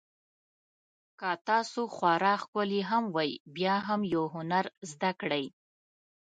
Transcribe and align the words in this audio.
که 1.19 1.29
تاسو 1.47 1.81
خورا 1.95 2.33
ښکلي 2.41 2.81
هم 2.89 3.03
وئ 3.15 3.31
بیا 3.55 3.75
هم 3.87 4.01
یو 4.13 4.23
هنر 4.35 4.65
زده 4.91 5.11
کړئ. 5.21 5.45